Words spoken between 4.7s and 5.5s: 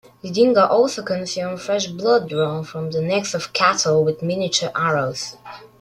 arrows.